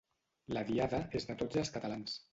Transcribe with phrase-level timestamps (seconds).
[0.57, 2.21] La diada és de tots els catalans.